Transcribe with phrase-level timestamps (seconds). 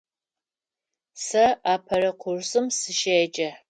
[1.25, 3.49] Сэ апэрэ курсым сыщеджэ.